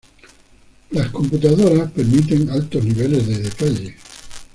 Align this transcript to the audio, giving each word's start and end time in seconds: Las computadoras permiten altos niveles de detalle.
Las 0.89 1.09
computadoras 1.11 1.91
permiten 1.91 2.49
altos 2.49 2.83
niveles 2.83 3.27
de 3.27 3.37
detalle. 3.37 3.95